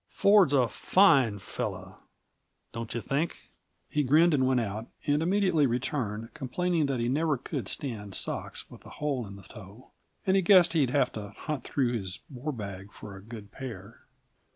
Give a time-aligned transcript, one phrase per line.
[0.09, 1.99] Ford's a fine fellow,
[2.73, 3.51] don't you think?"
[3.87, 8.67] He grinned and went out, and immediately returned, complaining that he never could stand socks
[8.71, 9.91] with a hole in the toe,
[10.25, 14.07] and he guessed he'd have to hunt through his war bag for a good pair.